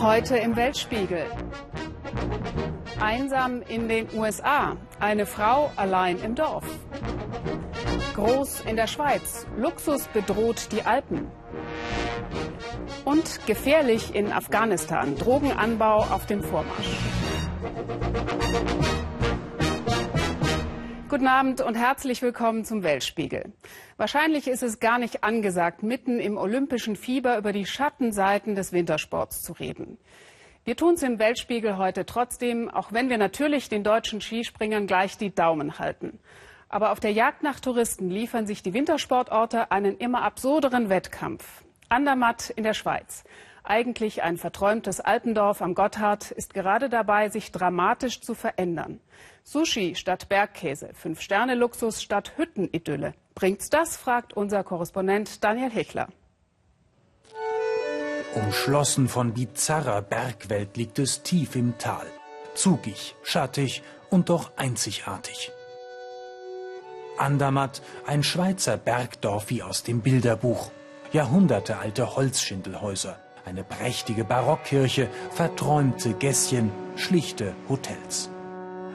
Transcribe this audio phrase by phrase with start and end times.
[0.00, 1.26] Heute im Weltspiegel.
[3.00, 4.76] Einsam in den USA.
[4.98, 6.64] Eine Frau allein im Dorf.
[8.14, 9.46] Groß in der Schweiz.
[9.56, 11.28] Luxus bedroht die Alpen.
[13.04, 15.16] Und gefährlich in Afghanistan.
[15.16, 16.98] Drogenanbau auf dem Vormarsch.
[21.14, 23.52] Guten Abend und herzlich willkommen zum Weltspiegel.
[23.96, 29.40] Wahrscheinlich ist es gar nicht angesagt, mitten im olympischen Fieber über die Schattenseiten des Wintersports
[29.40, 29.96] zu reden.
[30.64, 35.16] Wir tun es im Weltspiegel heute trotzdem, auch wenn wir natürlich den deutschen Skispringern gleich
[35.16, 36.18] die Daumen halten.
[36.68, 41.62] Aber auf der Jagd nach Touristen liefern sich die Wintersportorte einen immer absurderen Wettkampf.
[41.88, 43.22] Andermatt in der Schweiz.
[43.66, 49.00] Eigentlich ein verträumtes Alpendorf am Gotthard ist gerade dabei, sich dramatisch zu verändern.
[49.42, 53.14] Sushi statt Bergkäse, Fünf-Sterne-Luxus statt Hüttenidylle.
[53.34, 56.08] Bringt's das, fragt unser Korrespondent Daniel Hechler.
[58.34, 62.06] Umschlossen von bizarrer Bergwelt liegt es tief im Tal.
[62.54, 65.52] Zugig, schattig und doch einzigartig.
[67.16, 70.70] Andermatt, ein Schweizer Bergdorf wie aus dem Bilderbuch.
[71.12, 78.30] Jahrhundertealte Holzschindelhäuser, eine prächtige Barockkirche, verträumte Gässchen, schlichte Hotels.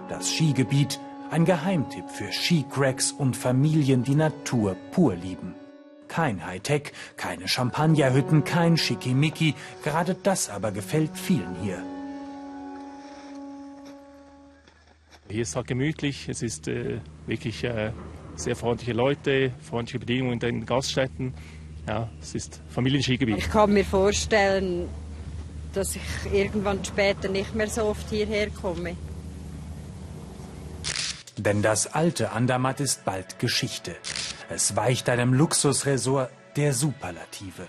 [0.09, 5.53] Das Skigebiet, ein Geheimtipp für Skicracks und Familien, die Natur pur lieben.
[6.07, 9.53] Kein Hightech, keine Champagnerhütten, kein Schickimicki.
[9.83, 11.83] Gerade das aber gefällt vielen hier.
[15.29, 17.91] Hier ist es halt gemütlich, es ist äh, wirklich äh,
[18.35, 21.35] sehr freundliche Leute, freundliche Bedingungen in den Gaststätten.
[21.87, 23.37] Ja, es ist Familienskigebiet.
[23.37, 24.87] Ich kann mir vorstellen,
[25.73, 28.95] dass ich irgendwann später nicht mehr so oft hierher komme.
[31.37, 33.95] Denn das alte Andermatt ist bald Geschichte.
[34.49, 37.67] Es weicht einem Luxusresort der Superlative.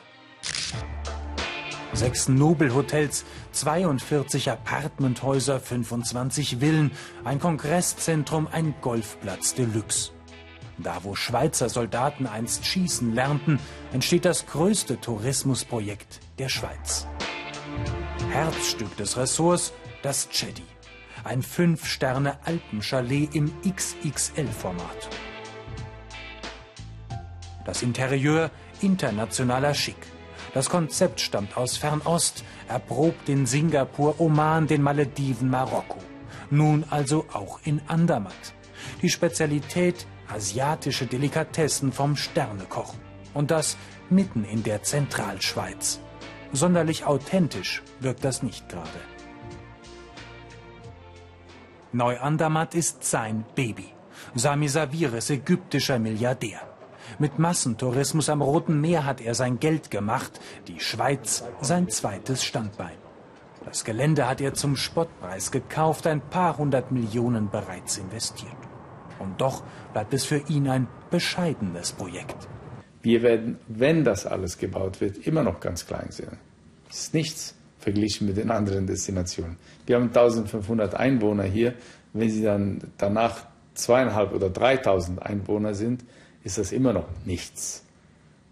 [1.92, 6.92] Sechs Nobelhotels, 42 Apartmenthäuser, 25 Villen,
[7.24, 10.12] ein Kongresszentrum, ein Golfplatz Deluxe.
[10.82, 13.58] Da, wo Schweizer Soldaten einst schießen lernten,
[13.92, 17.06] entsteht das größte Tourismusprojekt der Schweiz.
[18.30, 20.62] Herzstück des Ressorts, das Chedi.
[21.24, 25.08] Ein Fünf-Sterne-Alpenchalet im XXL-Format.
[27.66, 29.98] Das Interieur internationaler Schick.
[30.54, 35.98] Das Konzept stammt aus Fernost, erprobt in Singapur, Oman, den Malediven, Marokko.
[36.50, 38.54] Nun also auch in Andermatt.
[39.02, 42.94] Die Spezialität asiatische Delikatessen vom Sternekoch.
[43.34, 43.76] Und das
[44.08, 46.00] mitten in der Zentralschweiz.
[46.52, 48.88] Sonderlich authentisch wirkt das nicht gerade.
[51.92, 53.92] Neu-Andermatt ist sein Baby.
[54.34, 56.60] Sami Saviris, ägyptischer Milliardär.
[57.18, 62.96] Mit Massentourismus am Roten Meer hat er sein Geld gemacht, die Schweiz sein zweites Standbein.
[63.64, 68.69] Das Gelände hat er zum Spottpreis gekauft, ein paar hundert Millionen bereits investiert.
[69.20, 72.48] Und doch bleibt es für ihn ein bescheidenes Projekt.
[73.02, 76.38] Wir werden, wenn das alles gebaut wird, immer noch ganz klein sein.
[76.88, 79.56] Das ist nichts verglichen mit den anderen Destinationen.
[79.86, 81.74] Wir haben 1500 Einwohner hier.
[82.12, 86.04] Wenn sie dann danach zweieinhalb oder 3000 Einwohner sind,
[86.44, 87.84] ist das immer noch nichts.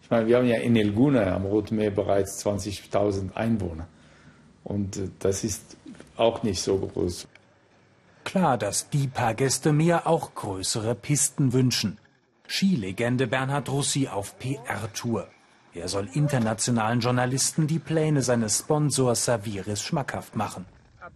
[0.03, 3.87] Ich meine, wir haben ja in El Guna am Roten Meer bereits 20.000 Einwohner.
[4.65, 5.77] Und äh, das ist
[6.17, 7.29] auch nicht so groß.
[8.29, 11.97] Klar, dass die paar Gäste mehr auch größere Pisten wünschen.
[12.47, 15.27] Skilegende Bernhard Russi auf PR-Tour.
[15.73, 20.67] Er soll internationalen Journalisten die Pläne seines Sponsors Saviris schmackhaft machen.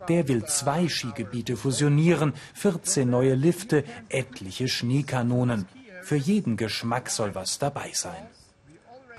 [0.08, 5.66] Der will zwei Skigebiete fusionieren, 14 neue Lifte, etliche Schneekanonen.
[6.00, 8.26] Für jeden Geschmack soll was dabei sein.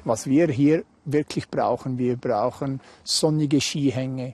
[0.03, 4.33] Was wir hier wirklich brauchen, wir brauchen sonnige Skihänge,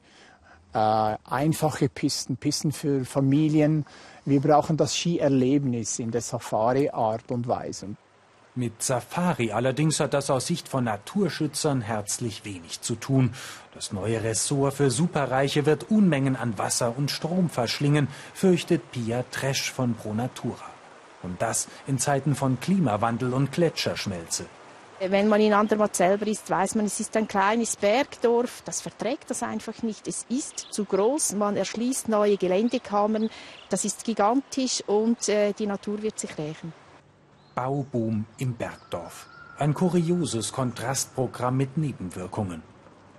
[0.74, 3.86] äh, einfache Pisten, Pisten für Familien.
[4.26, 7.96] Wir brauchen das Skierlebnis in der Safari-Art und Weise.
[8.56, 13.34] Mit Safari allerdings hat das aus Sicht von Naturschützern herzlich wenig zu tun.
[13.74, 19.72] Das neue Ressort für Superreiche wird Unmengen an Wasser und Strom verschlingen, fürchtet Pia Tresch
[19.72, 20.66] von Pro Natura.
[21.22, 24.46] Und das in Zeiten von Klimawandel und Gletscherschmelze.
[25.02, 28.62] Wenn man in Andermatt selber ist, weiß man, es ist ein kleines Bergdorf.
[28.66, 30.08] Das verträgt das einfach nicht.
[30.10, 31.36] Es ist zu groß.
[31.36, 33.30] Man erschließt neue Geländekammern.
[33.70, 36.74] Das ist gigantisch und äh, die Natur wird sich rächen.
[37.56, 39.28] Bauboom im Bergdorf.
[39.58, 42.62] Ein kurioses Kontrastprogramm mit Nebenwirkungen.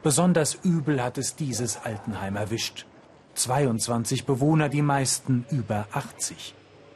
[0.02, 2.86] Besonders übel hat es dieses Altenheim erwischt.
[3.34, 6.54] 22 Bewohner, die meisten über 80.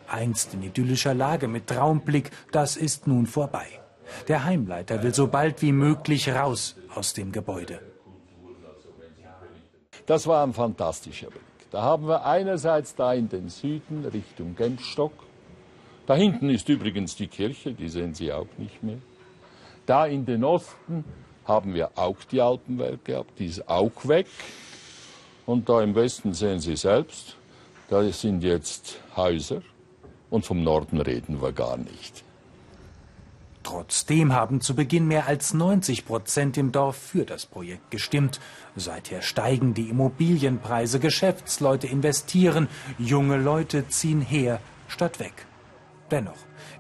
[0.09, 3.84] Einst in idyllischer Lage mit Traumblick, das ist nun vorbei.
[4.29, 7.81] Der Heimleiter will so bald wie möglich raus aus dem Gebäude.
[10.07, 11.43] Das war ein fantastischer Blick.
[11.71, 15.13] Da haben wir einerseits da in den Süden Richtung Gemstock.
[16.07, 18.99] Da hinten ist übrigens die Kirche, die sehen Sie auch nicht mehr.
[19.87, 21.05] Da in den Osten
[21.45, 24.27] haben wir auch die Alpenwelt gehabt, die ist auch weg.
[25.47, 27.37] Und da im Westen sehen Sie selbst,
[27.89, 29.63] da sind jetzt Häuser
[30.31, 32.24] und vom Norden reden wir gar nicht.
[33.65, 38.39] Trotzdem haben zu Beginn mehr als 90 Prozent im Dorf für das Projekt gestimmt.
[38.77, 42.69] Seither steigen die Immobilienpreise, Geschäftsleute investieren,
[42.99, 45.47] junge Leute ziehen her statt weg.
[46.11, 46.37] Dennoch,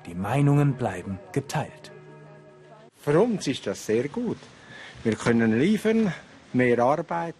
[0.06, 1.90] die Meinungen bleiben geteilt.
[2.98, 4.38] Für uns ist das sehr gut.
[5.04, 6.12] Wir können liefern,
[6.52, 7.34] mehr Arbeit,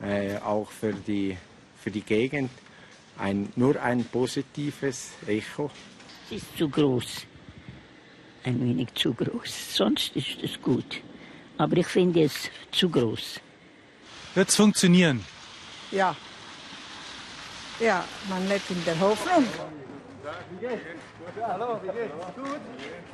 [0.00, 1.36] äh, auch für die,
[1.82, 2.50] für die Gegend.
[3.18, 5.70] Ein, nur ein positives Echo.
[6.30, 7.26] Es ist zu groß.
[8.44, 9.74] Ein wenig zu groß.
[9.74, 11.02] Sonst ist es gut.
[11.56, 13.40] Aber ich finde es zu groß.
[14.34, 15.24] Wird es funktionieren?
[15.90, 16.14] Ja.
[17.80, 19.44] Ja, man lebt in der Hoffnung.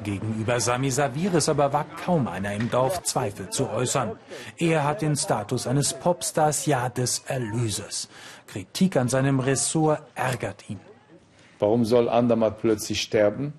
[0.03, 4.19] Gegenüber Sami Saviris aber wagt kaum einer im Dorf Zweifel zu äußern.
[4.57, 8.09] Er hat den Status eines Popstars, ja des Erlösers.
[8.47, 10.81] Kritik an seinem Ressort ärgert ihn.
[11.59, 13.53] Warum soll Andermatt plötzlich sterben?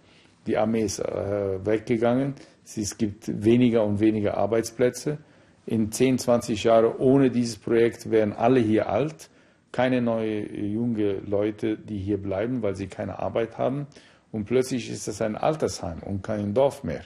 [0.48, 2.36] Die Armee ist äh, weggegangen.
[2.66, 5.18] Es gibt weniger und weniger Arbeitsplätze.
[5.66, 9.30] In 10, 20 Jahren ohne dieses Projekt wären alle hier alt.
[9.72, 13.88] Keine neuen junge Leute, die hier bleiben, weil sie keine Arbeit haben.
[14.32, 17.04] Und plötzlich ist das ein Altersheim und kein Dorf mehr.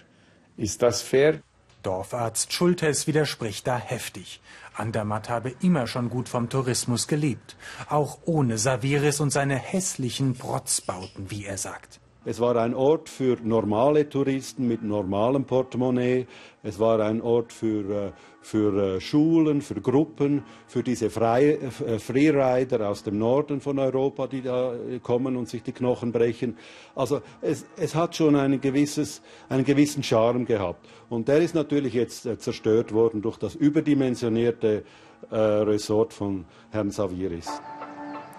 [0.58, 1.40] Ist das fair?
[1.84, 4.42] Dorfarzt Schultes widerspricht da heftig.
[4.76, 7.56] Andermatt habe immer schon gut vom Tourismus gelebt.
[7.88, 12.02] Auch ohne Saviris und seine hässlichen Protzbauten, wie er sagt.
[12.26, 16.28] Es war ein Ort für normale Touristen mit normalem Portemonnaie.
[16.62, 18.12] Es war ein Ort für, äh,
[18.42, 24.42] für äh, Schulen, für Gruppen, für diese äh, Freerider aus dem Norden von Europa, die
[24.42, 26.58] da kommen und sich die Knochen brechen.
[26.94, 30.86] Also es, es hat schon ein gewisses, einen gewissen Charme gehabt.
[31.08, 34.84] Und der ist natürlich jetzt zerstört worden durch das überdimensionierte
[35.32, 37.48] äh, Resort von Herrn Saviris.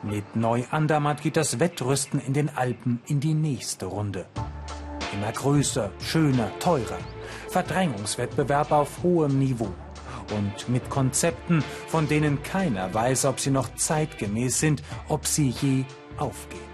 [0.02, 4.24] Mit Neu-Andermatt geht das Wettrüsten in den Alpen in die nächste Runde.
[5.12, 6.98] Immer größer, schöner, teurer.
[7.50, 9.68] Verdrängungswettbewerb auf hohem Niveau.
[10.34, 15.84] Und mit Konzepten, von denen keiner weiß, ob sie noch zeitgemäß sind, ob sie je
[16.16, 16.69] aufgehen.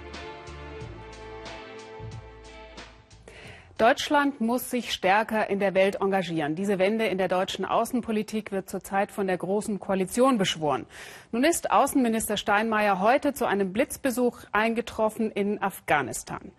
[3.79, 6.55] Deutschland muss sich stärker in der Welt engagieren.
[6.55, 10.87] Diese Wende in der deutschen Außenpolitik wird zurzeit von der Großen Koalition beschworen.
[11.31, 16.53] Nun ist Außenminister Steinmeier heute zu einem Blitzbesuch eingetroffen in Afghanistan.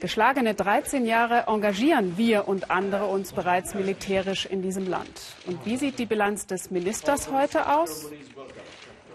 [0.00, 5.36] Geschlagene 13 Jahre engagieren wir und andere uns bereits militärisch in diesem Land.
[5.46, 8.10] Und wie sieht die Bilanz des Ministers heute aus?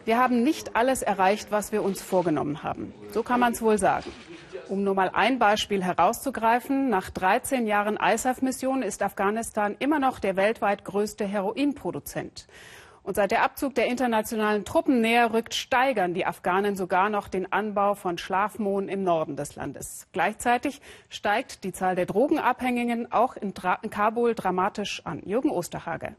[0.06, 2.94] Wir haben nicht alles erreicht, was wir uns vorgenommen haben.
[3.12, 4.12] So kann man es wohl sagen.
[4.74, 10.36] Um nur mal ein Beispiel herauszugreifen, nach 13 Jahren ISAF-Mission ist Afghanistan immer noch der
[10.36, 12.48] weltweit größte Heroinproduzent.
[13.04, 17.54] Und seit der Abzug der internationalen Truppen näher rückt, steigern die Afghanen sogar noch den
[17.54, 20.08] Anbau von Schlafmohn im Norden des Landes.
[20.12, 25.22] Gleichzeitig steigt die Zahl der Drogenabhängigen auch in, Dra in Kabul dramatisch an.
[25.24, 26.16] Jürgen Osterhage.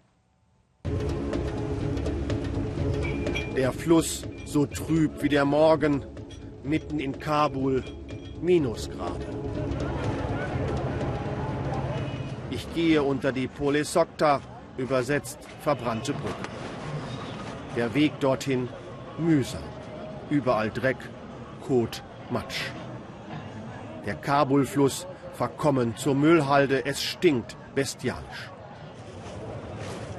[3.57, 6.05] Der Fluss so trüb wie der Morgen,
[6.63, 7.83] mitten in Kabul
[8.45, 9.27] Minusgrade.
[12.51, 14.43] Ich gehe unter die Polesokta,
[14.77, 16.51] übersetzt verbrannte Brücke.
[17.75, 18.69] Der Weg dorthin
[19.19, 19.63] mühsam.
[20.29, 20.99] Überall Dreck,
[21.67, 22.71] Kot, Matsch.
[24.05, 28.51] Der Kabulfluss verkommen zur Müllhalde, es stinkt bestialisch.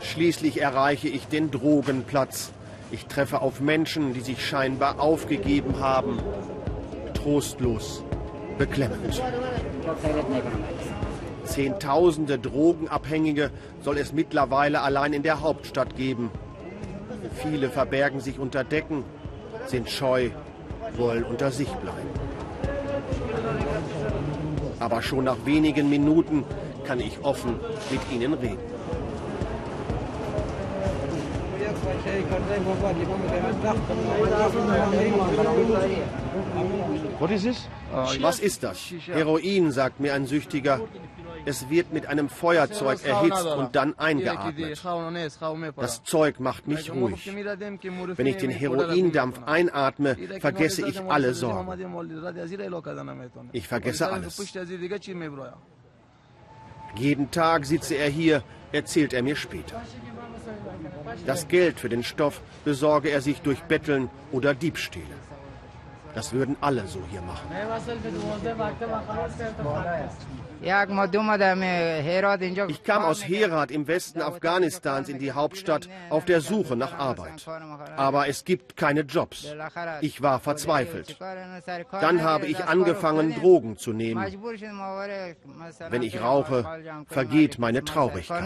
[0.01, 2.51] Schließlich erreiche ich den Drogenplatz.
[2.91, 6.19] Ich treffe auf Menschen, die sich scheinbar aufgegeben haben.
[7.13, 8.03] Trostlos,
[8.57, 9.21] beklemmend.
[11.45, 16.31] Zehntausende Drogenabhängige soll es mittlerweile allein in der Hauptstadt geben.
[17.35, 19.03] Viele verbergen sich unter Decken,
[19.67, 20.29] sind scheu,
[20.97, 22.09] wollen unter sich bleiben.
[24.79, 26.43] Aber schon nach wenigen Minuten
[26.83, 27.59] kann ich offen
[27.91, 28.75] mit ihnen reden.
[38.21, 38.77] Was ist das?
[39.07, 40.81] Heroin, sagt mir ein Süchtiger.
[41.45, 44.81] Es wird mit einem Feuerzeug erhitzt und dann eingeatmet.
[45.77, 47.31] Das Zeug macht mich ruhig.
[48.15, 51.69] Wenn ich den Heroindampf einatme, vergesse ich alle Sorgen.
[53.51, 54.55] Ich vergesse alles.
[56.97, 59.81] Jeden Tag sitze er hier, erzählt er mir später.
[61.25, 65.05] Das Geld für den Stoff besorge er sich durch Betteln oder Diebstähle.
[66.15, 67.47] Das würden alle so hier machen.
[72.67, 77.45] Ich kam aus Herat im Westen Afghanistans in die Hauptstadt auf der Suche nach Arbeit.
[77.97, 79.53] Aber es gibt keine Jobs.
[80.01, 81.17] Ich war verzweifelt.
[81.91, 84.25] Dann habe ich angefangen, Drogen zu nehmen.
[85.89, 86.65] Wenn ich rauche,
[87.07, 88.43] vergeht meine Traurigkeit.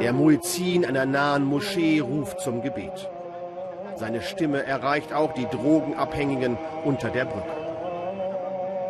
[0.00, 3.08] Der Muezzin einer nahen Moschee ruft zum Gebet.
[3.96, 7.64] Seine Stimme erreicht auch die Drogenabhängigen unter der Brücke.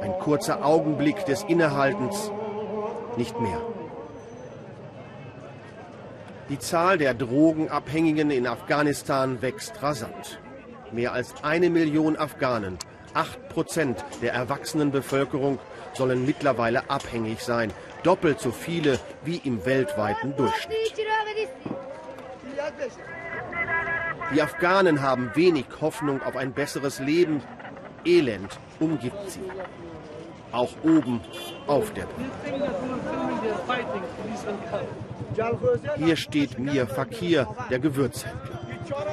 [0.03, 2.31] Ein kurzer Augenblick des Innehaltens,
[3.17, 3.61] nicht mehr.
[6.49, 10.41] Die Zahl der Drogenabhängigen in Afghanistan wächst rasant.
[10.93, 12.79] Mehr als eine Million Afghanen,
[13.15, 15.59] acht Prozent der erwachsenen Bevölkerung,
[15.95, 17.73] sollen mittlerweile abhängig sein.
[18.05, 20.77] Doppelt so viele wie im weltweiten Durchschnitt.
[24.35, 27.43] Die Afghanen haben wenig Hoffnung auf ein besseres Leben.
[28.05, 29.41] Elend umgibt sie.
[30.53, 31.21] Auch oben
[31.67, 32.31] auf der Brücke.
[35.97, 38.61] Hier steht Mir Fakir, der Gewürzhändler.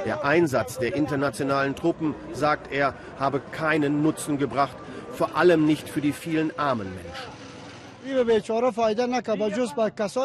[0.04, 4.76] Der Einsatz der internationalen Truppen, sagt er, habe keinen Nutzen gebracht,
[5.14, 7.31] vor allem nicht für die vielen armen Menschen.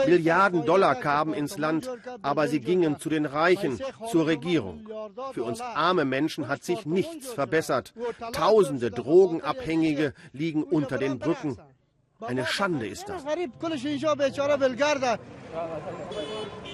[0.08, 1.90] Milliarden Dollar kamen ins Land,
[2.22, 3.80] aber sie gingen zu den Reichen,
[4.10, 4.88] zur Regierung.
[5.34, 7.94] Für uns arme Menschen hat sich nichts verbessert.
[8.34, 11.58] Tausende Drogenabhängige liegen unter den Brücken.
[12.20, 13.24] Eine Schande ist das.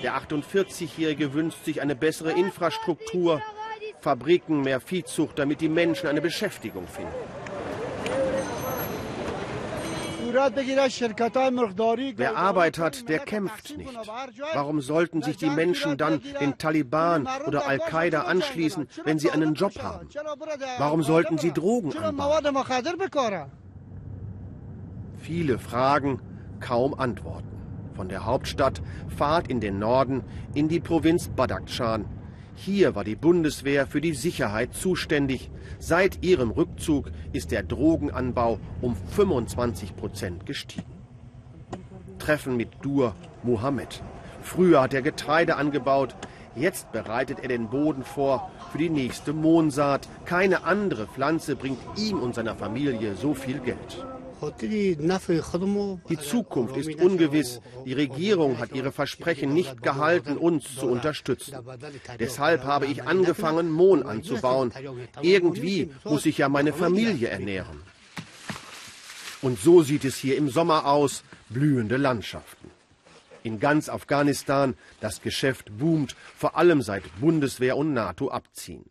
[0.02, 3.42] Der 48-Jährige wünscht sich eine bessere Infrastruktur,
[4.00, 7.14] Fabriken, mehr Viehzucht, damit die Menschen eine Beschäftigung finden.
[10.34, 13.96] Wer Arbeit hat, der kämpft nicht.
[14.54, 19.74] Warum sollten sich die Menschen dann den Taliban oder Al-Qaida anschließen, wenn sie einen Job
[19.82, 20.08] haben?
[20.80, 22.44] Warum sollten sie Drogen anbauen?
[25.20, 26.20] Viele Fragen,
[26.60, 27.48] kaum Antworten.
[27.96, 28.82] Von der Hauptstadt
[29.16, 30.24] Fahrt in den Norden
[30.56, 32.06] in die Provinz Badakhshan.
[32.56, 35.50] Hier war die Bundeswehr für die Sicherheit zuständig.
[35.80, 40.94] Seit ihrem Rückzug ist der Drogenanbau um 25 Prozent gestiegen.
[42.20, 44.02] Treffen mit Dur Mohammed.
[44.42, 46.16] Früher hat er Getreide angebaut,
[46.56, 50.08] jetzt bereitet er den Boden vor für die nächste Mohnsaat.
[50.26, 54.06] Keine andere Pflanze bringt ihm und seiner Familie so viel Geld.
[56.10, 57.62] Die Zukunft ist ungewiss.
[57.86, 61.58] Die Regierung hat ihre Versprechen nicht gehalten, uns zu unterstützen.
[62.20, 64.74] Deshalb habe ich angefangen, Mohn anzubauen.
[65.22, 67.82] Irgendwie muss ich ja meine Familie ernähren.
[69.42, 72.72] Und so sieht es hier im Sommer aus, blühende Landschaften.
[73.44, 78.86] In ganz Afghanistan, das Geschäft boomt, vor allem seit Bundeswehr und NATO abziehen.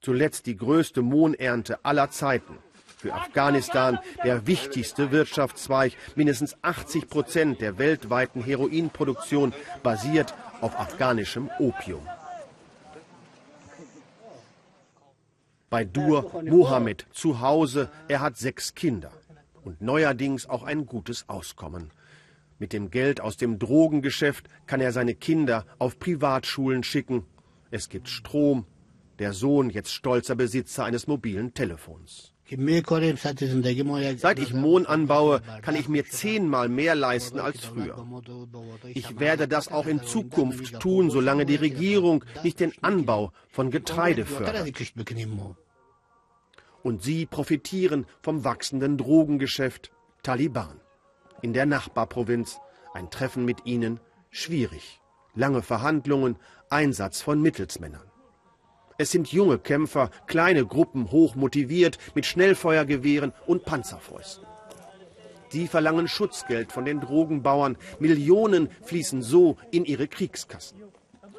[0.00, 2.58] Zuletzt die größte Mohnernte aller Zeiten
[2.98, 5.92] für Afghanistan der wichtigste Wirtschaftszweig.
[6.16, 12.06] Mindestens 80 Prozent der weltweiten Heroinproduktion basiert auf afghanischem Opium.
[15.70, 19.12] Bei Dur Mohammed zu Hause, er hat sechs Kinder
[19.62, 21.90] und neuerdings auch ein gutes Auskommen.
[22.58, 27.24] Mit dem Geld aus dem Drogengeschäft kann er seine Kinder auf Privatschulen schicken.
[27.70, 28.66] Es gibt Strom.
[29.18, 32.34] Der Sohn jetzt stolzer Besitzer eines mobilen Telefons.
[32.50, 38.06] Seit ich Mohn anbaue, kann ich mir zehnmal mehr leisten als früher.
[38.94, 44.24] Ich werde das auch in Zukunft tun, solange die Regierung nicht den Anbau von Getreide
[44.24, 44.72] fördert.
[46.82, 49.90] Und sie profitieren vom wachsenden Drogengeschäft
[50.22, 50.80] Taliban.
[51.42, 52.58] In der Nachbarprovinz
[52.94, 54.00] ein Treffen mit ihnen
[54.30, 55.00] schwierig.
[55.34, 56.36] Lange Verhandlungen,
[56.70, 58.07] Einsatz von Mittelsmännern.
[59.00, 64.44] Es sind junge Kämpfer, kleine Gruppen, hoch motiviert, mit Schnellfeuergewehren und Panzerfäusten.
[65.50, 67.76] Sie verlangen Schutzgeld von den Drogenbauern.
[68.00, 70.82] Millionen fließen so in ihre Kriegskassen.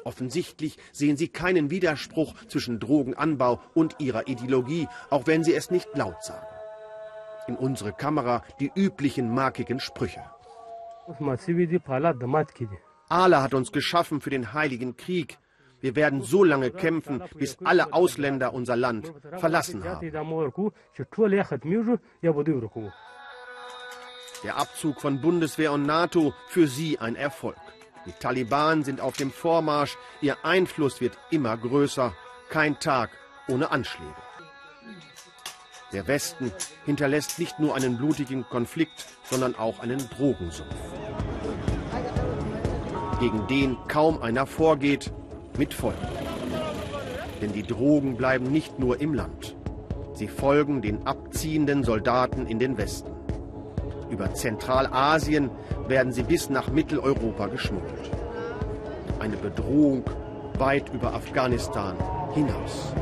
[0.04, 5.88] Offensichtlich sehen sie keinen Widerspruch zwischen Drogenanbau und ihrer Ideologie, auch wenn sie es nicht
[5.94, 6.46] laut sagen.
[7.46, 10.22] In unsere Kamera die üblichen markigen Sprüche.
[13.10, 15.38] Allah hat uns geschaffen für den heiligen Krieg.
[15.80, 20.12] Wir werden so lange kämpfen, bis alle Ausländer unser Land verlassen haben.
[24.42, 27.56] Der Abzug von Bundeswehr und NATO für sie ein Erfolg.
[28.06, 32.14] Die Taliban sind auf dem Vormarsch, ihr Einfluss wird immer größer.
[32.48, 33.10] Kein Tag
[33.48, 34.14] ohne Anschläge.
[35.92, 36.52] Der Westen
[36.86, 40.74] hinterlässt nicht nur einen blutigen Konflikt, sondern auch einen Drogensumpf.
[43.18, 45.12] Gegen den kaum einer vorgeht,
[45.58, 45.98] mit Folgen.
[47.40, 49.56] Denn die Drogen bleiben nicht nur im Land.
[50.12, 53.12] Sie folgen den abziehenden Soldaten in den Westen.
[54.10, 55.50] Über Zentralasien
[55.88, 58.10] werden sie bis nach Mitteleuropa geschmuggelt.
[59.20, 60.04] Eine Bedrohung
[60.58, 61.96] weit über Afghanistan
[62.34, 62.92] hinaus.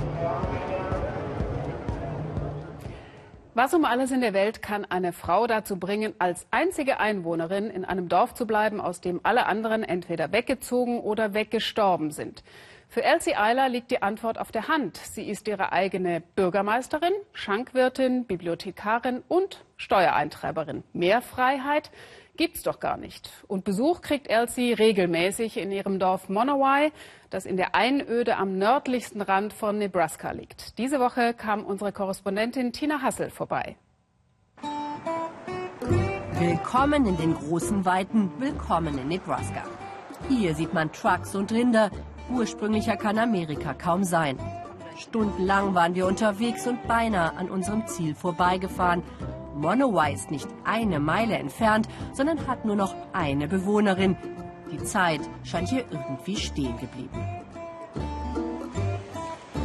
[3.59, 7.85] Was um alles in der Welt kann eine Frau dazu bringen, als einzige Einwohnerin in
[7.85, 12.45] einem Dorf zu bleiben, aus dem alle anderen entweder weggezogen oder weggestorben sind?
[12.87, 14.97] Für Elsie Eiler liegt die Antwort auf der Hand.
[14.99, 20.85] Sie ist ihre eigene Bürgermeisterin, Schankwirtin, Bibliothekarin und Steuereintreiberin.
[20.93, 21.91] Mehr Freiheit
[22.39, 23.31] gibt's doch gar nicht.
[23.49, 26.93] Und Besuch kriegt Elsie regelmäßig in ihrem Dorf Monowai,
[27.29, 30.79] das in der Einöde am nördlichsten Rand von Nebraska liegt.
[30.79, 33.77] Diese Woche kam unsere Korrespondentin Tina Hassel vorbei.
[36.39, 39.65] Willkommen in den großen Weiten, willkommen in Nebraska.
[40.29, 41.91] Hier sieht man Trucks und Rinder.
[42.31, 44.39] Ursprünglicher kann Amerika kaum sein.
[44.97, 49.03] Stundenlang waren wir unterwegs und beinahe an unserem Ziel vorbeigefahren.
[49.59, 54.17] Monowai ist nicht eine Meile entfernt, sondern hat nur noch eine Bewohnerin.
[54.71, 57.27] Die Zeit scheint hier irgendwie stehen geblieben.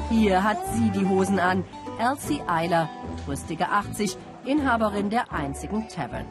[0.09, 1.63] Hier hat sie die Hosen an.
[1.99, 2.89] Elsie Eiler,
[3.27, 6.25] rüstige 80, Inhaberin der einzigen Tavern.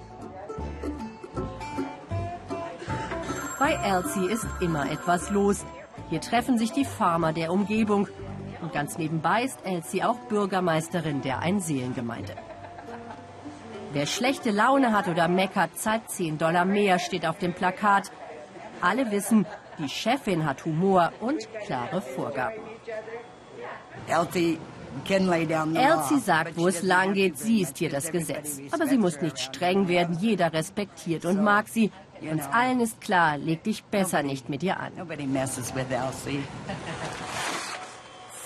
[3.58, 5.64] Bei Elsie ist immer etwas los.
[6.10, 8.08] Hier treffen sich die Farmer der Umgebung.
[8.60, 12.34] Und ganz nebenbei ist Elsie auch Bürgermeisterin der Einseelengemeinde.
[13.92, 18.10] Wer schlechte Laune hat oder meckert, zahlt 10 Dollar mehr, steht auf dem Plakat.
[18.80, 19.44] Alle wissen,
[19.78, 22.62] die Chefin hat Humor und klare Vorgaben.
[25.76, 28.60] Elsie sagt, wo es lang geht, sie ist hier das Gesetz.
[28.70, 31.90] Aber sie muss nicht streng werden, jeder respektiert und mag sie.
[32.22, 34.92] Uns allen ist klar, leg dich besser nicht mit ihr an.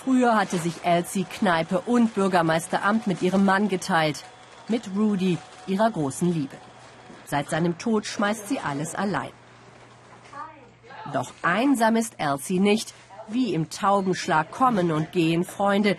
[0.05, 4.25] Früher hatte sich Elsie Kneipe und Bürgermeisteramt mit ihrem Mann geteilt
[4.69, 6.57] mit Rudy, ihrer großen Liebe.
[7.27, 9.31] Seit seinem Tod schmeißt sie alles allein.
[11.13, 12.95] Doch einsam ist Elsie nicht.
[13.29, 15.97] Wie im Taubenschlag kommen und gehen Freunde.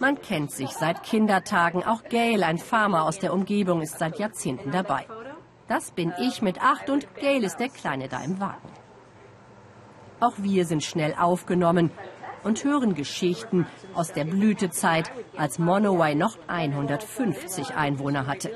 [0.00, 1.84] Man kennt sich seit Kindertagen.
[1.84, 5.06] Auch Gail, ein Farmer aus der Umgebung, ist seit Jahrzehnten dabei.
[5.68, 8.68] Das bin ich mit acht und Gail ist der Kleine da im Wagen.
[10.18, 11.90] Auch wir sind schnell aufgenommen
[12.44, 18.50] und hören Geschichten aus der Blütezeit, als Monowai noch 150 Einwohner hatte.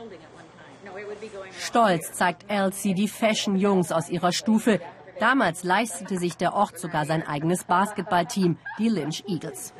[1.58, 4.80] Stolz zeigt Elsie die Fashion-Jungs aus ihrer Stufe.
[5.20, 9.72] Damals leistete sich der Ort sogar sein eigenes Basketballteam, die Lynch Eagles.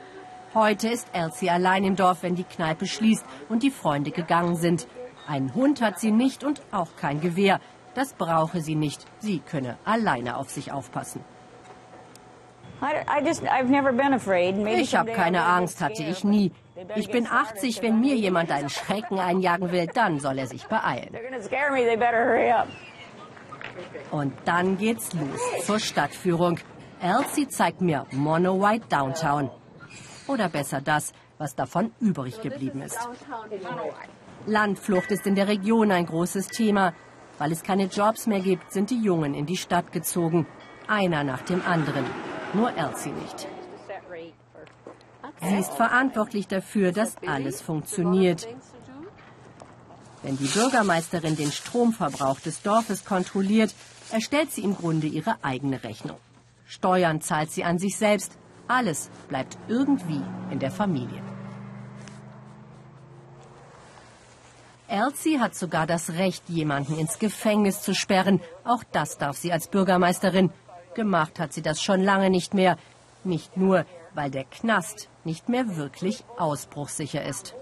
[0.55, 4.87] Heute ist Elsie allein im Dorf, wenn die Kneipe schließt und die Freunde gegangen sind.
[5.27, 7.61] Einen Hund hat sie nicht und auch kein Gewehr.
[7.95, 9.05] Das brauche sie nicht.
[9.19, 11.23] Sie könne alleine auf sich aufpassen.
[14.81, 16.53] Ich habe keine Angst, hatte ich nie.
[16.95, 21.17] Ich bin 80, wenn mir jemand einen Schrecken einjagen will, dann soll er sich beeilen.
[24.11, 26.59] Und dann geht's los zur Stadtführung.
[27.01, 29.51] Elsie zeigt mir Mono White Downtown.
[30.29, 32.99] Oder besser das, was davon übrig geblieben ist.
[34.47, 36.93] Landflucht ist in der Region ein großes Thema.
[37.39, 40.47] Weil es keine Jobs mehr gibt, sind die Jungen in die Stadt gezogen.
[40.89, 42.07] Einer nach dem anderen
[42.55, 43.49] nur Elsie nicht.
[45.43, 48.47] Sie ist verantwortlich dafür, dass alles funktioniert.
[50.23, 53.75] Wenn die Bürgermeisterin den Stromverbrauch des Dorfes kontrolliert,
[54.11, 56.19] erstellt sie im Grunde ihre eigene Rechnung.
[56.67, 58.33] Steuern zahlt sie an sich selbst.
[58.69, 61.23] Alles bleibt irgendwie in der Familie.
[64.89, 68.41] Elsie hat sogar das Recht, jemanden ins Gefängnis zu sperren.
[68.65, 70.51] Auch das darf sie als Bürgermeisterin.
[70.97, 72.77] Gemacht hat sie das schon lange nicht mehr.
[73.23, 77.55] Nicht nur, weil der Knast nicht mehr wirklich ausbruchssicher ist.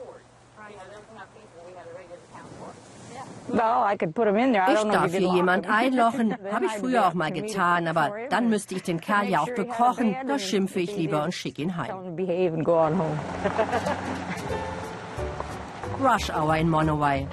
[3.47, 8.83] Ich darf hier jemand einlochen, habe ich früher auch mal getan, aber dann müsste ich
[8.83, 10.17] den Kerl ja auch bekochen.
[10.27, 12.17] Da schimpfe ich lieber und schicke ihn heim.
[16.01, 17.27] Rush Hour in Monowai.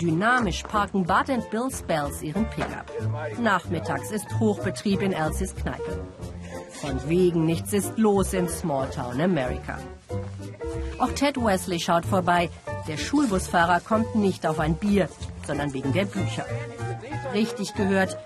[0.00, 2.90] Dynamisch parken Bud und Bill Spells ihren Pickup.
[3.40, 6.04] Nachmittags ist Hochbetrieb in Elsies Kneipe.
[6.70, 9.78] Von wegen nichts ist los in Smalltown America.
[10.98, 12.50] Auch Ted Wesley schaut vorbei.
[12.88, 15.08] Der Schulbusfahrer kommt nicht auf ein Bier,
[15.46, 16.46] sondern wegen der Bücher.
[17.34, 18.16] Richtig gehört,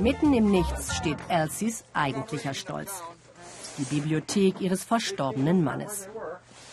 [0.00, 3.02] mitten im Nichts steht Elsies eigentlicher Stolz.
[3.78, 6.08] Die Bibliothek ihres verstorbenen Mannes.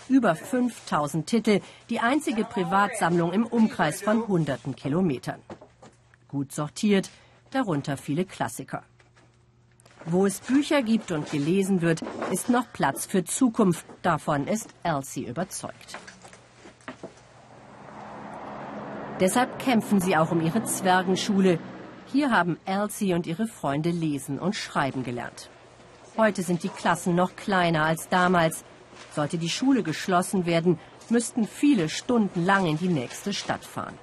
[0.09, 5.41] Über 5000 Titel, die einzige Privatsammlung im Umkreis von hunderten Kilometern.
[6.29, 7.09] Gut sortiert,
[7.51, 8.83] darunter viele Klassiker.
[10.05, 13.85] Wo es Bücher gibt und gelesen wird, ist noch Platz für Zukunft.
[14.01, 15.97] Davon ist Elsie überzeugt.
[19.19, 21.59] Deshalb kämpfen sie auch um ihre Zwergenschule.
[22.05, 25.49] Hier haben Elsie und ihre Freunde lesen und schreiben gelernt.
[26.15, 28.63] Heute sind die Klassen noch kleiner als damals.
[29.15, 30.79] Sollte die Schule geschlossen werden,
[31.09, 33.95] müssten viele Stunden lang in die nächste Stadt fahren.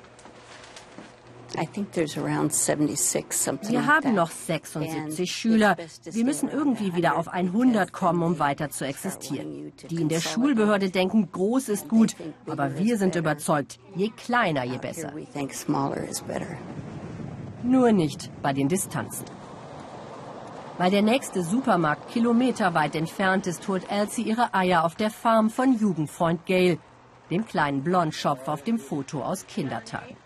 [3.69, 5.77] Wir haben noch 76 Schüler.
[6.05, 9.73] Wir müssen irgendwie wieder auf 100 kommen, um weiter zu existieren.
[9.89, 14.79] Die in der Schulbehörde denken, groß ist gut, aber wir sind überzeugt, je kleiner, je
[14.79, 15.13] besser.
[17.63, 19.25] Nur nicht bei den Distanzen.
[20.77, 25.79] Weil der nächste Supermarkt kilometerweit entfernt ist, holt Elsie ihre Eier auf der Farm von
[25.79, 26.79] Jugendfreund Gail,
[27.31, 30.17] dem kleinen Blondschopf auf dem Foto aus Kindertagen.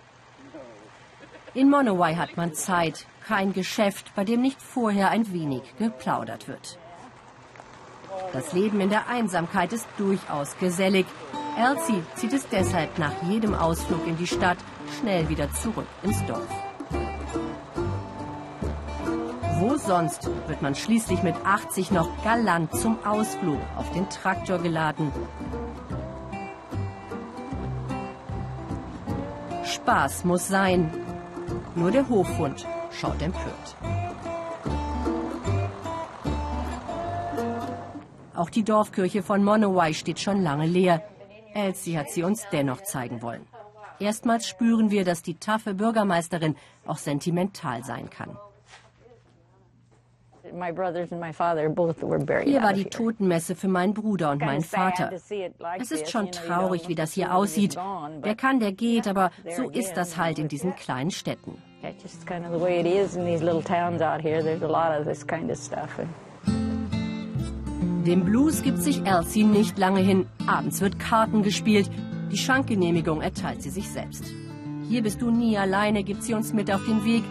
[1.53, 6.79] In Monowai hat man Zeit, kein Geschäft, bei dem nicht vorher ein wenig geplaudert wird.
[8.33, 11.07] Das Leben in der Einsamkeit ist durchaus gesellig.
[11.59, 14.59] Elsie zieht es deshalb nach jedem Ausflug in die Stadt
[14.99, 16.68] schnell wieder zurück ins Dorf.
[19.61, 25.11] Wo sonst wird man schließlich mit 80 noch galant zum Ausflug auf den Traktor geladen?
[29.65, 30.93] Spaß muss sein,
[31.75, 33.77] nur der Hofhund schaut empört.
[38.37, 41.03] Auch die Dorfkirche von Monowai steht schon lange leer.
[41.53, 43.45] Elsie hat sie uns dennoch zeigen wollen.
[43.99, 46.55] Erstmals spüren wir, dass die taffe Bürgermeisterin
[46.87, 48.39] auch sentimental sein kann.
[52.45, 55.11] Hier war die Totenmesse für meinen Bruder und meinen Vater.
[55.79, 57.77] Es ist schon traurig, wie das hier aussieht.
[58.21, 61.63] Wer kann, der geht, aber so ist das halt in diesen kleinen Städten.
[68.07, 70.27] Dem Blues gibt sich Elsie nicht lange hin.
[70.47, 71.91] Abends wird Karten gespielt.
[72.33, 74.25] Die Schankgenehmigung erteilt sie sich selbst.
[74.89, 77.23] Hier bist du nie alleine, gibt sie uns mit auf den Weg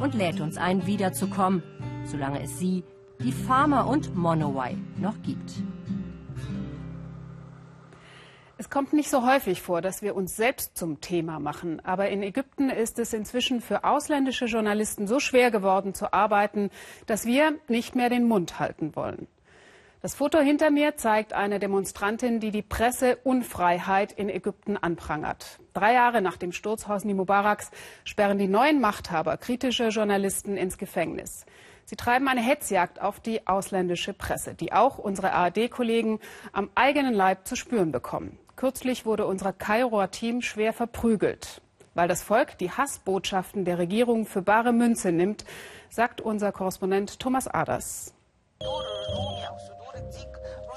[0.00, 1.62] und lädt uns ein, wiederzukommen,
[2.04, 2.84] solange es sie,
[3.20, 5.50] die Farmer und Monowai noch gibt.
[8.56, 11.84] Es kommt nicht so häufig vor, dass wir uns selbst zum Thema machen.
[11.84, 16.70] Aber in Ägypten ist es inzwischen für ausländische Journalisten so schwer geworden zu arbeiten,
[17.06, 19.26] dass wir nicht mehr den Mund halten wollen.
[20.02, 25.58] Das Foto hinter mir zeigt eine Demonstrantin, die die Presseunfreiheit in Ägypten anprangert.
[25.72, 27.70] Drei Jahre nach dem Sturz Hosni Mubaraks
[28.04, 31.46] sperren die neuen Machthaber kritische Journalisten ins Gefängnis.
[31.84, 36.18] Sie treiben eine Hetzjagd auf die ausländische Presse, die auch unsere ARD-Kollegen
[36.52, 38.38] am eigenen Leib zu spüren bekommen.
[38.56, 41.60] Kürzlich wurde unser Kairoer Team schwer verprügelt.
[41.94, 45.44] Weil das Volk die Hassbotschaften der Regierung für bare Münze nimmt,
[45.90, 48.14] sagt unser Korrespondent Thomas Aders.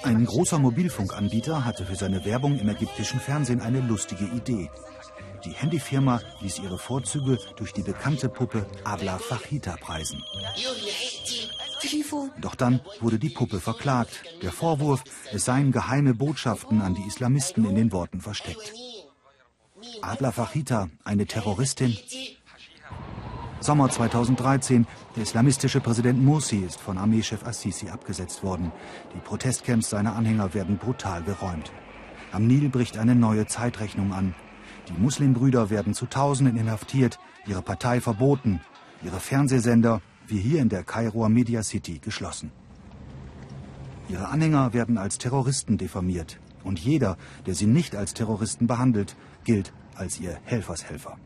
[0.04, 4.70] Ein großer Mobilfunkanbieter hatte für seine Werbung im ägyptischen Fernsehen eine lustige Idee.
[5.46, 10.24] Die Handyfirma ließ ihre Vorzüge durch die bekannte Puppe Abla Fachita preisen.
[12.40, 14.24] Doch dann wurde die Puppe verklagt.
[14.42, 18.74] Der Vorwurf, es seien geheime Botschaften an die Islamisten in den Worten versteckt.
[20.02, 21.98] Abla Fachita, eine Terroristin?
[23.60, 24.86] Sommer 2013.
[25.16, 28.72] Der islamistische Präsident Morsi ist von Armeechef Assisi abgesetzt worden.
[29.16, 31.72] Die Protestcamps seiner Anhänger werden brutal geräumt.
[32.32, 34.36] Am Nil bricht eine neue Zeitrechnung an.
[34.88, 38.62] Die Muslimbrüder werden zu Tausenden inhaftiert, ihre Partei verboten,
[39.04, 42.52] ihre Fernsehsender, wie hier in der Kairoer Media City, geschlossen.
[44.10, 46.40] Ihre Anhänger werden als Terroristen diffamiert.
[46.64, 51.18] Und jeder, der sie nicht als Terroristen behandelt, gilt als ihr Helfershelfer.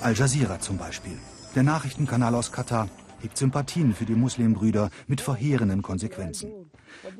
[0.00, 1.18] Al Jazeera zum Beispiel.
[1.54, 2.88] Der Nachrichtenkanal aus Katar
[3.20, 6.69] hegt Sympathien für die Muslimbrüder mit verheerenden Konsequenzen.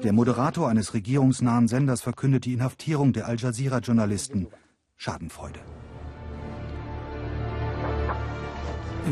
[0.03, 4.49] Der Moderator eines regierungsnahen Senders verkündet die Inhaftierung der Al Jazeera-Journalisten.
[4.97, 5.61] Schadenfreude.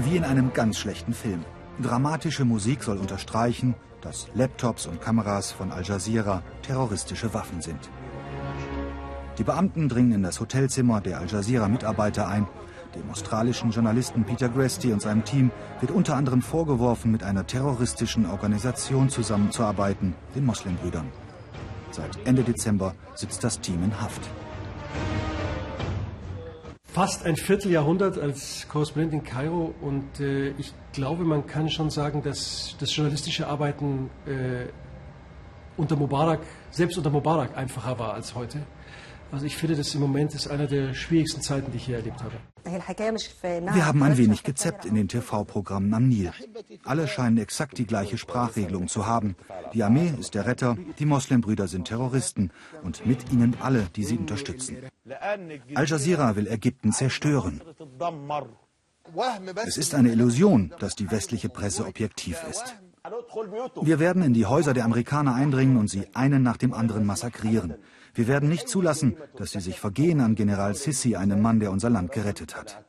[0.05, 1.45] Wie in einem ganz schlechten Film.
[1.81, 7.91] Dramatische Musik soll unterstreichen, dass Laptops und Kameras von Al Jazeera terroristische Waffen sind.
[9.39, 12.47] Die Beamten dringen in das Hotelzimmer der Al Jazeera-Mitarbeiter ein.
[12.95, 18.27] Dem australischen Journalisten Peter Gresty und seinem Team wird unter anderem vorgeworfen, mit einer terroristischen
[18.27, 21.09] Organisation zusammenzuarbeiten, den Moslembrüdern.
[21.91, 24.23] Seit Ende Dezember sitzt das Team in Haft
[26.99, 32.23] fast ein Vierteljahrhundert als Korrespondent in Kairo und äh, ich glaube, man kann schon sagen,
[32.25, 34.67] dass das journalistische Arbeiten äh,
[35.77, 36.41] unter Mubarak,
[36.73, 38.63] selbst unter Mubarak einfacher war als heute.
[39.31, 42.23] Also ich finde, das im Moment ist eine der schwierigsten Zeiten, die ich hier erlebt
[42.23, 42.37] habe.
[42.65, 46.33] Wir haben ein wenig gezeppt in den TV-Programmen am Nil.
[46.85, 49.37] Alle scheinen exakt die gleiche Sprachregelung zu haben.
[49.75, 52.51] Die Armee ist der Retter, die Moslembrüder sind Terroristen
[52.83, 54.79] und mit ihnen alle, die sie unterstützen.
[55.75, 57.61] Al Jazeera will Ägypten zerstören.
[59.67, 62.77] Es ist eine Illusion, dass die westliche Presse objektiv ist.
[63.81, 67.77] Wir werden in die Häuser der Amerikaner eindringen und sie einen nach dem anderen massakrieren.
[68.19, 71.89] Wir werden nicht zulassen, dass sie sich vergehen an General Sissi, einem Mann, der unser
[71.89, 72.85] Land gerettet hat.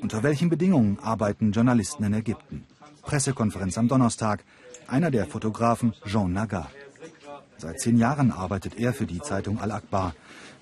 [0.00, 2.66] Unter welchen Bedingungen arbeiten Journalisten in Ägypten?
[3.02, 4.44] Pressekonferenz am Donnerstag.
[4.86, 6.70] Einer der Fotografen, Jean Nagar.
[7.58, 10.14] Seit zehn Jahren arbeitet er für die Zeitung Al-Akbar.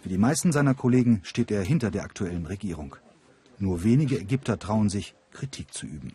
[0.03, 2.97] Wie die meisten seiner Kollegen steht er hinter der aktuellen Regierung.
[3.59, 6.15] Nur wenige Ägypter trauen sich, Kritik zu üben.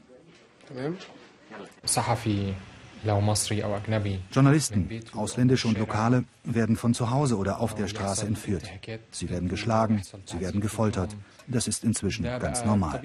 [4.32, 8.70] Journalisten, ausländische und lokale, werden von zu Hause oder auf der Straße entführt.
[9.12, 11.16] Sie werden geschlagen, sie werden gefoltert.
[11.48, 13.02] Das ist inzwischen ganz normal.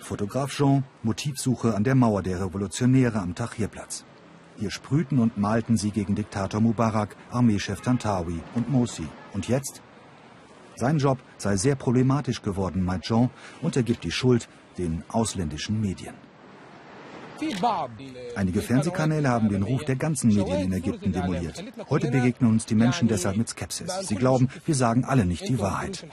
[0.00, 4.04] Fotograf Jean, Motivsuche an der Mauer der Revolutionäre am Tahrirplatz.
[4.58, 9.06] Hier sprühten und malten sie gegen Diktator Mubarak, Armeechef Tantawi und Mosi.
[9.32, 9.82] Und jetzt?
[10.76, 13.30] Sein Job sei sehr problematisch geworden, meint Jean,
[13.62, 16.14] und er gibt die Schuld den ausländischen Medien.
[18.36, 21.64] Einige Fernsehkanäle haben den Ruf der ganzen Medien in Ägypten demoliert.
[21.90, 23.92] Heute begegnen uns die Menschen deshalb mit Skepsis.
[24.08, 26.06] Sie glauben, wir sagen alle nicht die Wahrheit.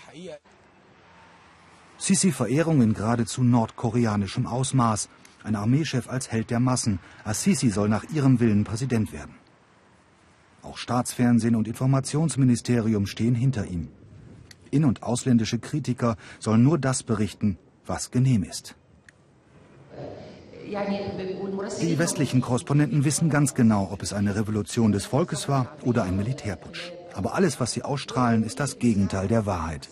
[1.98, 5.10] Sisi-Verehrung in geradezu nordkoreanischem Ausmaß.
[5.44, 7.00] Ein Armeechef als Held der Massen.
[7.24, 9.36] Assisi soll nach ihrem Willen Präsident werden.
[10.64, 13.90] Auch Staatsfernsehen und Informationsministerium stehen hinter ihm.
[14.70, 18.76] In- und ausländische Kritiker sollen nur das berichten, was genehm ist.
[21.82, 26.16] Die westlichen Korrespondenten wissen ganz genau, ob es eine Revolution des Volkes war oder ein
[26.16, 26.94] Militärputsch.
[27.14, 29.90] Aber alles, was sie ausstrahlen, ist das Gegenteil der Wahrheit.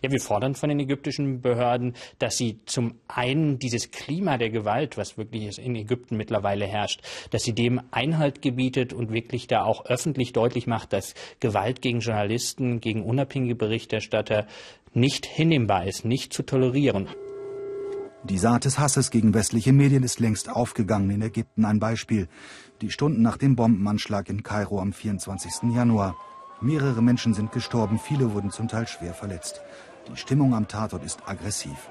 [0.00, 4.96] Ja, wir fordern von den ägyptischen Behörden, dass sie zum einen dieses Klima der Gewalt,
[4.96, 9.86] was wirklich in Ägypten mittlerweile herrscht, dass sie dem Einhalt gebietet und wirklich da auch
[9.86, 14.46] öffentlich deutlich macht, dass Gewalt gegen Journalisten, gegen unabhängige Berichterstatter
[14.92, 17.08] nicht hinnehmbar ist, nicht zu tolerieren.
[18.24, 21.10] Die Saat des Hasses gegen westliche Medien ist längst aufgegangen.
[21.10, 22.28] In Ägypten ein Beispiel.
[22.80, 25.74] Die Stunden nach dem Bombenanschlag in Kairo am 24.
[25.74, 26.16] Januar.
[26.60, 29.60] Mehrere Menschen sind gestorben, viele wurden zum Teil schwer verletzt.
[30.08, 31.90] Die Stimmung am Tatort ist aggressiv.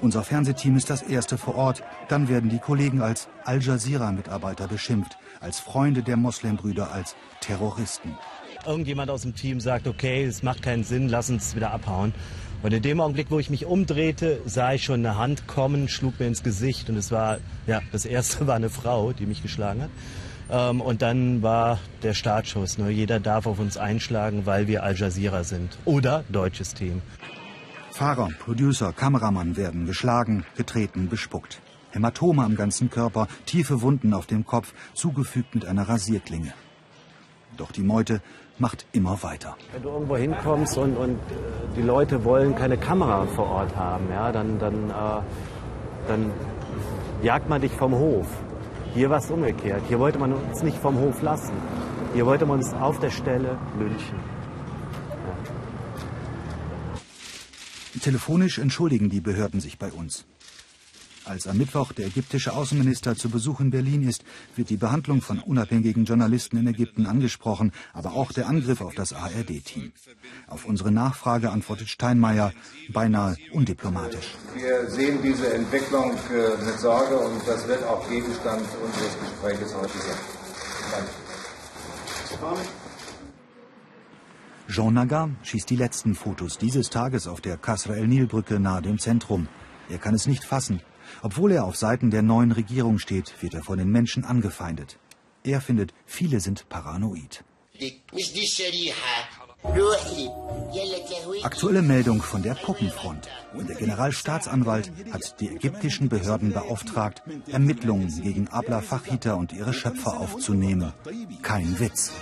[0.00, 1.82] Unser Fernsehteam ist das erste vor Ort.
[2.08, 8.16] Dann werden die Kollegen als Al Jazeera-Mitarbeiter beschimpft, als Freunde der Moslembrüder, als Terroristen.
[8.64, 12.14] Irgendjemand aus dem Team sagt, okay, es macht keinen Sinn, lass uns wieder abhauen.
[12.62, 16.20] Und in dem Augenblick, wo ich mich umdrehte, sah ich schon eine Hand kommen, schlug
[16.20, 19.82] mir ins Gesicht und es war, ja, das erste war eine Frau, die mich geschlagen
[19.82, 19.90] hat.
[20.50, 22.76] Ähm, und dann war der Startschuss.
[22.76, 22.90] Ne?
[22.90, 25.78] Jeder darf auf uns einschlagen, weil wir Al Jazeera sind.
[25.84, 27.00] Oder deutsches Team.
[27.92, 31.60] Fahrer, Producer, Kameramann werden geschlagen, getreten, bespuckt.
[31.92, 36.52] Hämatome am ganzen Körper, tiefe Wunden auf dem Kopf, zugefügt mit einer Rasierklinge.
[37.56, 38.22] Doch die Meute
[38.60, 39.56] macht immer weiter.
[39.72, 41.16] Wenn du irgendwo hinkommst und, und äh,
[41.76, 45.22] die Leute wollen keine Kamera vor Ort haben, ja, dann, dann, äh,
[46.06, 46.32] dann
[47.22, 48.26] jagt man dich vom Hof.
[48.94, 49.82] Hier war es umgekehrt.
[49.88, 51.54] Hier wollte man uns nicht vom Hof lassen.
[52.12, 54.18] Hier wollte man uns auf der Stelle lynchen.
[57.94, 58.00] Ja.
[58.00, 60.26] Telefonisch entschuldigen die Behörden sich bei uns.
[61.30, 64.24] Als am Mittwoch der ägyptische Außenminister zu Besuch in Berlin ist,
[64.56, 69.12] wird die Behandlung von unabhängigen Journalisten in Ägypten angesprochen, aber auch der Angriff auf das
[69.12, 69.92] ARD-Team.
[70.48, 72.52] Auf unsere Nachfrage antwortet Steinmeier
[72.92, 74.34] beinahe undiplomatisch.
[74.56, 79.98] Wir sehen diese Entwicklung äh, mit Sorge und das wird auch Gegenstand unseres Gesprächs heute
[79.98, 80.18] sein.
[82.40, 82.60] Danke.
[84.68, 89.46] Jean Nagar schießt die letzten Fotos dieses Tages auf der Kasra el-Nil-Brücke nahe dem Zentrum.
[89.88, 90.80] Er kann es nicht fassen.
[91.22, 94.98] Obwohl er auf Seiten der neuen Regierung steht, wird er von den Menschen angefeindet.
[95.44, 97.44] Er findet, viele sind paranoid.
[101.42, 103.28] Aktuelle Meldung von der Puppenfront.
[103.68, 110.92] Der Generalstaatsanwalt hat die ägyptischen Behörden beauftragt, Ermittlungen gegen Abla Fachita und ihre Schöpfer aufzunehmen.
[111.42, 112.12] Kein Witz.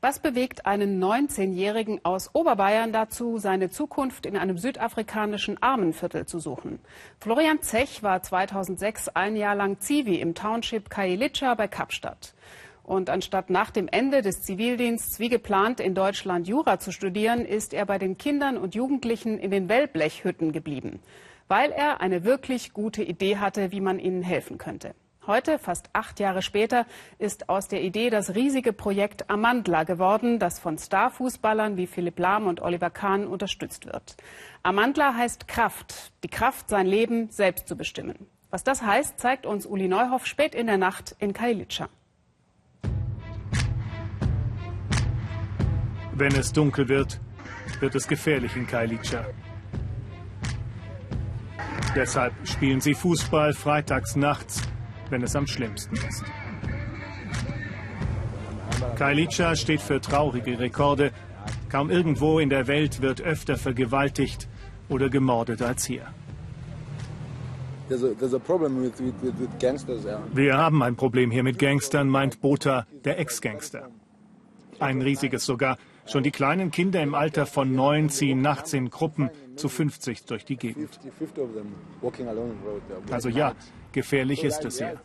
[0.00, 6.78] Was bewegt einen 19-Jährigen aus Oberbayern dazu, seine Zukunft in einem südafrikanischen Armenviertel zu suchen?
[7.18, 12.34] Florian Zech war 2006 ein Jahr lang Zivi im Township Kailitscha bei Kapstadt.
[12.84, 17.74] Und anstatt nach dem Ende des Zivildiensts wie geplant in Deutschland Jura zu studieren, ist
[17.74, 21.00] er bei den Kindern und Jugendlichen in den Wellblechhütten geblieben.
[21.48, 24.94] weil er eine wirklich gute Idee hatte, wie man ihnen helfen könnte.
[25.28, 26.86] Heute, fast acht Jahre später,
[27.18, 32.46] ist aus der Idee das riesige Projekt Amandla geworden, das von Starfußballern wie Philipp Lahm
[32.46, 34.16] und Oliver Kahn unterstützt wird.
[34.62, 38.26] Amandla heißt Kraft, die Kraft, sein Leben selbst zu bestimmen.
[38.48, 41.90] Was das heißt, zeigt uns Uli Neuhoff spät in der Nacht in Kailica.
[46.14, 47.20] Wenn es dunkel wird,
[47.80, 49.26] wird es gefährlich in Kailica.
[51.94, 54.62] Deshalb spielen sie Fußball freitags nachts
[55.10, 56.24] wenn es am schlimmsten ist.
[58.96, 61.12] Kailica steht für traurige Rekorde.
[61.68, 64.48] Kaum irgendwo in der Welt wird öfter vergewaltigt
[64.88, 66.06] oder gemordet als hier.
[70.34, 73.88] Wir haben ein Problem hier mit Gangstern, meint Botha, der Ex-Gangster.
[74.78, 75.78] Ein riesiges sogar.
[76.06, 80.44] Schon die kleinen Kinder im Alter von neun ziehen nachts in Gruppen zu 50 durch
[80.44, 80.98] die Gegend.
[83.10, 83.54] Also ja,
[83.92, 85.00] gefährlich ist es hier.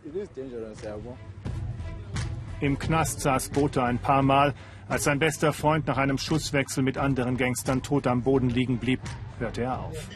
[2.60, 4.54] Im Knast saß Botha ein paar Mal.
[4.88, 9.00] Als sein bester Freund nach einem Schusswechsel mit anderen Gangstern tot am Boden liegen blieb,
[9.40, 10.08] hörte er auf.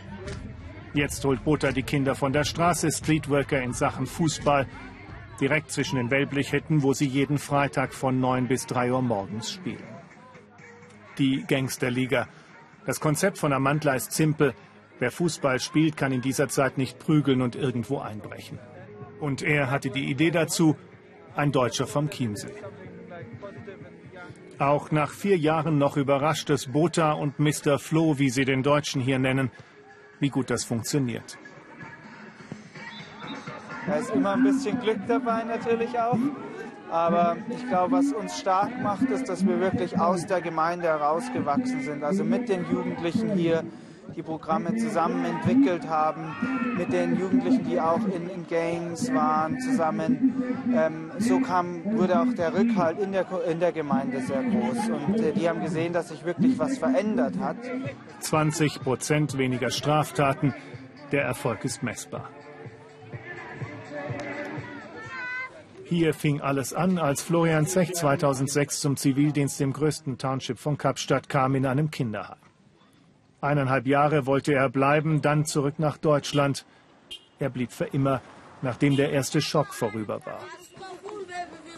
[0.94, 4.68] Jetzt holt Botha die Kinder von der Straße, Streetworker in Sachen Fußball,
[5.40, 9.98] direkt zwischen den Wellblichhütten, wo sie jeden Freitag von 9 bis 3 Uhr morgens spielen
[11.18, 12.28] die Gangsterliga.
[12.86, 14.54] Das Konzept von Amantla ist simpel.
[15.00, 18.60] Wer Fußball spielt, kann in dieser Zeit nicht prügeln und irgendwo einbrechen.
[19.20, 20.76] Und er hatte die Idee dazu,
[21.36, 22.54] ein Deutscher vom Chiemsee.
[24.60, 27.78] Auch nach vier Jahren noch überrascht es Botha und Mr.
[27.78, 29.52] Flo, wie sie den Deutschen hier nennen,
[30.20, 31.38] wie gut das funktioniert.
[33.86, 36.18] Da ist immer ein bisschen Glück dabei natürlich auch.
[36.90, 41.82] Aber ich glaube, was uns stark macht, ist, dass wir wirklich aus der Gemeinde herausgewachsen
[41.82, 42.04] sind.
[42.04, 43.64] Also mit den Jugendlichen hier
[44.18, 46.36] die Programme zusammen entwickelt haben,
[46.76, 50.66] mit den Jugendlichen, die auch in, in Gangs waren, zusammen.
[50.76, 54.90] Ähm, so kam, wurde auch der Rückhalt in der, in der Gemeinde sehr groß.
[54.90, 57.58] Und äh, die haben gesehen, dass sich wirklich was verändert hat.
[58.22, 60.56] 20 Prozent weniger Straftaten.
[61.12, 62.28] Der Erfolg ist messbar.
[65.84, 71.30] Hier fing alles an, als Florian Zech 2006 zum Zivildienst im größten Township von Kapstadt
[71.30, 72.47] kam in einem Kinderheim.
[73.48, 76.66] Eineinhalb Jahre wollte er bleiben, dann zurück nach Deutschland.
[77.40, 78.20] Er blieb für immer,
[78.62, 80.40] nachdem der erste Schock vorüber war.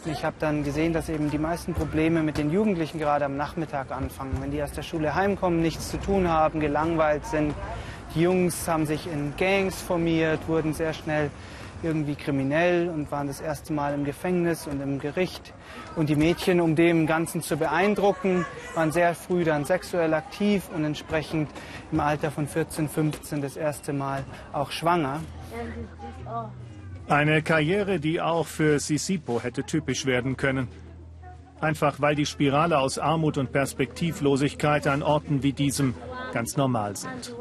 [0.06, 3.92] Ich habe dann gesehen, dass eben die meisten Probleme mit den Jugendlichen gerade am Nachmittag
[3.92, 4.36] anfangen.
[4.42, 7.54] Wenn die aus der Schule heimkommen, nichts zu tun haben, gelangweilt sind.
[8.16, 11.30] Die Jungs haben sich in Gangs formiert, wurden sehr schnell
[11.84, 15.54] irgendwie kriminell und waren das erste Mal im Gefängnis und im Gericht.
[15.96, 20.84] Und die Mädchen, um dem Ganzen zu beeindrucken, waren sehr früh dann sexuell aktiv und
[20.84, 21.50] entsprechend
[21.92, 25.22] im Alter von 14, 15 das erste Mal auch schwanger.
[27.08, 30.68] Eine Karriere, die auch für Sisipo hätte typisch werden können.
[31.62, 35.94] Einfach weil die Spirale aus Armut und Perspektivlosigkeit an Orten wie diesem
[36.32, 37.36] ganz normal sind.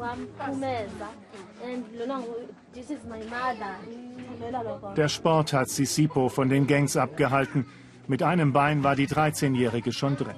[4.95, 7.65] Der Sport hat Sisipo von den Gangs abgehalten.
[8.07, 10.35] Mit einem Bein war die 13-Jährige schon drin.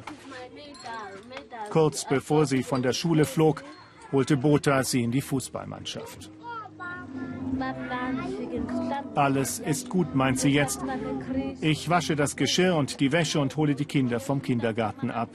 [1.70, 3.64] Kurz bevor sie von der Schule flog,
[4.12, 6.32] holte Botha sie in die Fußballmannschaft.
[9.16, 10.82] Alles ist gut, meint sie jetzt.
[11.62, 15.30] Ich wasche das Geschirr und die Wäsche und hole die Kinder vom Kindergarten ab.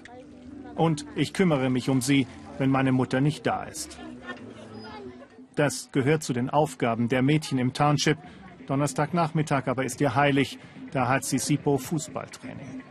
[0.75, 2.27] Und ich kümmere mich um sie,
[2.59, 3.99] wenn meine Mutter nicht da ist.
[5.57, 8.19] Das gehört zu den Aufgaben der Mädchen im Township.
[8.66, 10.59] Donnerstagnachmittag aber ist ihr heilig.
[10.92, 12.83] Da hat sie Sipo Fußballtraining.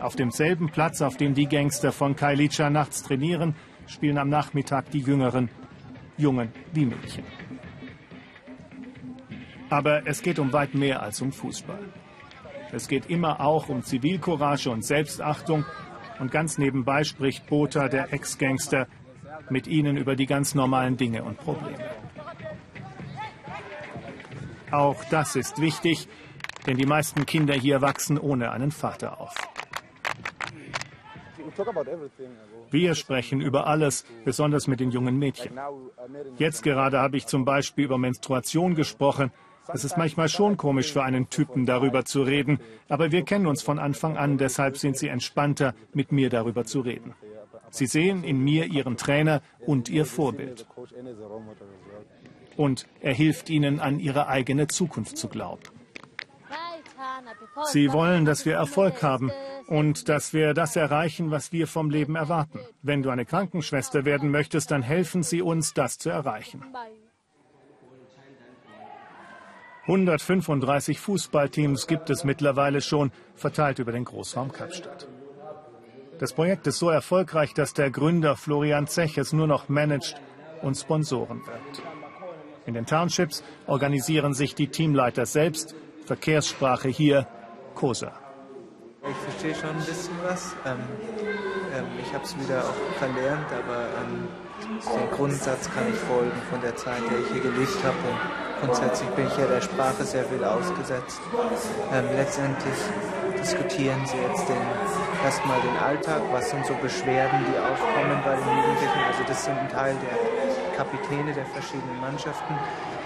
[0.00, 3.54] Auf demselben Platz, auf dem die Gangster von Kailicha nachts trainieren,
[3.86, 5.50] spielen am Nachmittag die Jüngeren,
[6.16, 7.24] Jungen wie Mädchen.
[9.68, 11.84] Aber es geht um weit mehr als um Fußball.
[12.72, 15.66] Es geht immer auch um Zivilcourage und Selbstachtung.
[16.18, 18.86] Und ganz nebenbei spricht Botha, der Ex-Gangster,
[19.48, 21.78] mit ihnen über die ganz normalen Dinge und Probleme.
[24.70, 26.08] Auch das ist wichtig,
[26.66, 29.34] denn die meisten Kinder hier wachsen ohne einen Vater auf.
[32.70, 35.58] Wir sprechen über alles, besonders mit den jungen Mädchen.
[36.38, 39.32] Jetzt gerade habe ich zum Beispiel über Menstruation gesprochen.
[39.72, 43.62] Es ist manchmal schon komisch für einen Typen darüber zu reden, aber wir kennen uns
[43.62, 47.14] von Anfang an, deshalb sind sie entspannter, mit mir darüber zu reden.
[47.70, 50.66] Sie sehen in mir ihren Trainer und ihr Vorbild.
[52.56, 55.62] Und er hilft ihnen, an ihre eigene Zukunft zu glauben.
[57.64, 59.30] Sie wollen, dass wir Erfolg haben
[59.66, 62.60] und dass wir das erreichen, was wir vom Leben erwarten.
[62.82, 66.64] Wenn du eine Krankenschwester werden möchtest, dann helfen sie uns, das zu erreichen.
[69.82, 75.08] 135 Fußballteams gibt es mittlerweile schon, verteilt über den Großraum Kapstadt.
[76.20, 80.20] Das Projekt ist so erfolgreich, dass der Gründer Florian Zech es nur noch managt
[80.60, 81.82] und Sponsoren wird.
[82.66, 85.74] In den Townships organisieren sich die Teamleiter selbst.
[86.04, 87.26] Verkehrssprache hier
[87.74, 88.12] Kosa.
[89.02, 90.54] Ich verstehe schon ein bisschen was.
[90.66, 90.76] Ähm,
[91.74, 94.28] ähm, ich habe es wieder auch verlernt, aber ähm,
[94.60, 97.96] den Grundsatz kann ich folgen von der Zeit, der ich hier gelebt habe.
[97.96, 101.18] Und grundsätzlich bin ich ja der Sprache sehr viel ausgesetzt.
[101.94, 102.76] Ähm, letztendlich
[103.40, 104.60] diskutieren sie jetzt den,
[105.24, 109.00] erstmal den Alltag, was sind so Beschwerden, die aufkommen bei den Jugendlichen.
[109.06, 112.54] Also das sind ein Teil der Kapitäne der verschiedenen Mannschaften.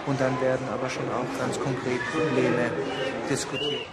[0.06, 2.70] Und dann werden aber schon auch ganz konkret Probleme
[3.28, 3.86] diskutiert.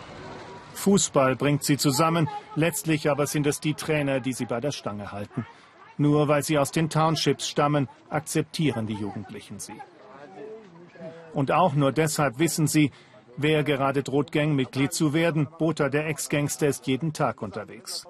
[0.73, 5.11] Fußball bringt sie zusammen, letztlich aber sind es die Trainer, die sie bei der Stange
[5.11, 5.45] halten.
[5.97, 9.79] Nur weil sie aus den Townships stammen, akzeptieren die Jugendlichen sie.
[11.33, 12.91] Und auch nur deshalb wissen sie,
[13.37, 15.47] wer gerade droht, Gangmitglied zu werden.
[15.57, 18.07] Botha, der Ex-Gangster, ist jeden Tag unterwegs.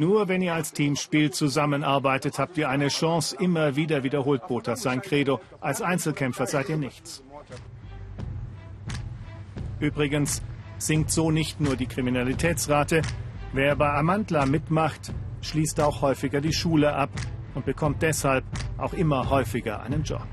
[0.00, 3.36] Nur wenn ihr als Team spielt, zusammenarbeitet, habt ihr eine Chance.
[3.38, 5.40] Immer wieder wiederholt Botha sein Credo.
[5.60, 7.22] Als Einzelkämpfer seid ihr nichts.
[9.78, 10.40] Übrigens,
[10.78, 13.02] sinkt so nicht nur die Kriminalitätsrate.
[13.52, 17.10] Wer bei Amantla mitmacht, schließt auch häufiger die Schule ab
[17.54, 18.46] und bekommt deshalb
[18.78, 20.26] auch immer häufiger einen Job.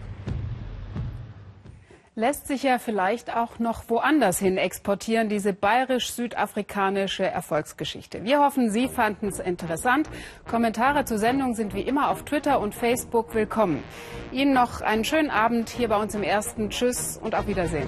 [2.20, 8.24] Lässt sich ja vielleicht auch noch woanders hin exportieren, diese bayerisch-südafrikanische Erfolgsgeschichte.
[8.24, 10.10] Wir hoffen, Sie fanden es interessant.
[10.50, 13.84] Kommentare zur Sendung sind wie immer auf Twitter und Facebook willkommen.
[14.32, 16.72] Ihnen noch einen schönen Abend hier bei uns im Ersten.
[16.72, 17.88] Tschüss und auf Wiedersehen.